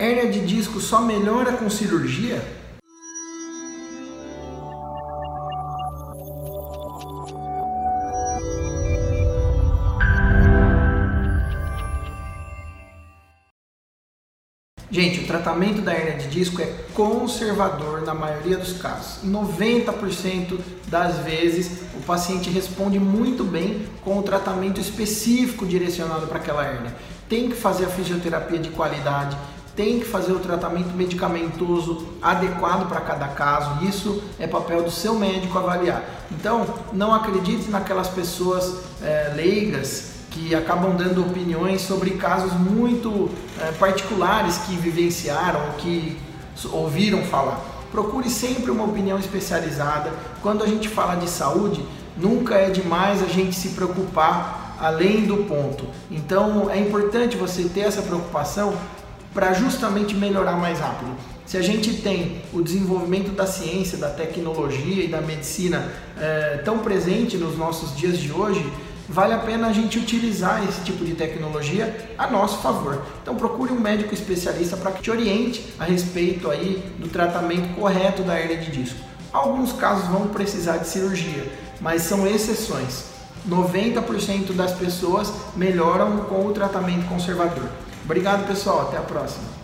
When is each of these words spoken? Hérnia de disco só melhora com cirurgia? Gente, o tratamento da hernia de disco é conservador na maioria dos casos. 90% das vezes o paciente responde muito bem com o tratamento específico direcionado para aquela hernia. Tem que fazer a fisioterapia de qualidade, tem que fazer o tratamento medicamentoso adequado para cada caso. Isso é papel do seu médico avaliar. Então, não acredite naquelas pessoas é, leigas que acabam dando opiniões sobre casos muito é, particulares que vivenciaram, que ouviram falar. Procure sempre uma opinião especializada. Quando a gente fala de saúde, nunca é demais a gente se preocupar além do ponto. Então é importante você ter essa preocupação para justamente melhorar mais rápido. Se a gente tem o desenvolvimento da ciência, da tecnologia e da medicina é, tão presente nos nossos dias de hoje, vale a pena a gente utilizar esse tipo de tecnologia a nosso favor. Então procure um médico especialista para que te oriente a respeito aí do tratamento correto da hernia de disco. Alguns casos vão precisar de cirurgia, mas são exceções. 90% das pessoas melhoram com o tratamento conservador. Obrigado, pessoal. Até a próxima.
Hérnia 0.00 0.30
de 0.30 0.46
disco 0.46 0.80
só 0.80 1.00
melhora 1.00 1.54
com 1.54 1.68
cirurgia? 1.68 2.40
Gente, 14.88 15.20
o 15.20 15.26
tratamento 15.26 15.82
da 15.82 15.92
hernia 15.92 16.16
de 16.16 16.28
disco 16.28 16.62
é 16.62 16.66
conservador 16.94 18.02
na 18.02 18.14
maioria 18.14 18.56
dos 18.56 18.74
casos. 18.74 19.28
90% 19.28 20.60
das 20.86 21.18
vezes 21.18 21.82
o 21.94 22.02
paciente 22.04 22.48
responde 22.50 23.00
muito 23.00 23.42
bem 23.42 23.86
com 24.02 24.16
o 24.16 24.22
tratamento 24.22 24.80
específico 24.80 25.66
direcionado 25.66 26.28
para 26.28 26.38
aquela 26.38 26.64
hernia. 26.64 26.94
Tem 27.28 27.48
que 27.50 27.56
fazer 27.56 27.84
a 27.84 27.88
fisioterapia 27.88 28.58
de 28.58 28.70
qualidade, 28.70 29.36
tem 29.78 30.00
que 30.00 30.06
fazer 30.06 30.32
o 30.32 30.40
tratamento 30.40 30.92
medicamentoso 30.96 32.04
adequado 32.20 32.88
para 32.88 33.00
cada 33.00 33.28
caso. 33.28 33.84
Isso 33.84 34.20
é 34.36 34.44
papel 34.44 34.82
do 34.82 34.90
seu 34.90 35.14
médico 35.14 35.56
avaliar. 35.56 36.02
Então, 36.32 36.66
não 36.92 37.14
acredite 37.14 37.70
naquelas 37.70 38.08
pessoas 38.08 38.80
é, 39.00 39.32
leigas 39.36 40.14
que 40.32 40.52
acabam 40.52 40.96
dando 40.96 41.24
opiniões 41.24 41.80
sobre 41.80 42.10
casos 42.10 42.52
muito 42.54 43.30
é, 43.60 43.70
particulares 43.70 44.58
que 44.58 44.74
vivenciaram, 44.74 45.60
que 45.78 46.18
ouviram 46.72 47.22
falar. 47.22 47.60
Procure 47.92 48.28
sempre 48.28 48.72
uma 48.72 48.82
opinião 48.82 49.16
especializada. 49.16 50.12
Quando 50.42 50.64
a 50.64 50.66
gente 50.66 50.88
fala 50.88 51.14
de 51.14 51.30
saúde, 51.30 51.86
nunca 52.16 52.56
é 52.56 52.68
demais 52.68 53.22
a 53.22 53.26
gente 53.26 53.54
se 53.54 53.68
preocupar 53.68 54.76
além 54.80 55.24
do 55.24 55.44
ponto. 55.44 55.86
Então 56.10 56.68
é 56.68 56.80
importante 56.80 57.36
você 57.36 57.68
ter 57.68 57.82
essa 57.82 58.02
preocupação 58.02 58.74
para 59.38 59.52
justamente 59.52 60.16
melhorar 60.16 60.56
mais 60.56 60.80
rápido. 60.80 61.12
Se 61.46 61.56
a 61.56 61.62
gente 61.62 61.94
tem 61.98 62.42
o 62.52 62.60
desenvolvimento 62.60 63.30
da 63.30 63.46
ciência, 63.46 63.96
da 63.96 64.10
tecnologia 64.10 65.04
e 65.04 65.06
da 65.06 65.20
medicina 65.20 65.92
é, 66.20 66.60
tão 66.64 66.80
presente 66.80 67.36
nos 67.36 67.56
nossos 67.56 67.96
dias 67.96 68.18
de 68.18 68.32
hoje, 68.32 68.68
vale 69.08 69.32
a 69.32 69.38
pena 69.38 69.68
a 69.68 69.72
gente 69.72 69.96
utilizar 69.96 70.68
esse 70.68 70.80
tipo 70.80 71.04
de 71.04 71.14
tecnologia 71.14 72.10
a 72.18 72.26
nosso 72.26 72.58
favor. 72.58 73.00
Então 73.22 73.36
procure 73.36 73.72
um 73.72 73.78
médico 73.78 74.12
especialista 74.12 74.76
para 74.76 74.90
que 74.90 75.02
te 75.02 75.10
oriente 75.12 75.64
a 75.78 75.84
respeito 75.84 76.50
aí 76.50 76.82
do 76.98 77.06
tratamento 77.06 77.76
correto 77.76 78.24
da 78.24 78.40
hernia 78.40 78.56
de 78.56 78.72
disco. 78.72 78.98
Alguns 79.32 79.72
casos 79.72 80.08
vão 80.08 80.26
precisar 80.26 80.78
de 80.78 80.88
cirurgia, 80.88 81.46
mas 81.80 82.02
são 82.02 82.26
exceções. 82.26 83.04
90% 83.48 84.52
das 84.52 84.72
pessoas 84.72 85.32
melhoram 85.54 86.24
com 86.24 86.44
o 86.44 86.50
tratamento 86.50 87.06
conservador. 87.06 87.68
Obrigado, 88.08 88.46
pessoal. 88.46 88.88
Até 88.88 88.96
a 88.96 89.02
próxima. 89.02 89.58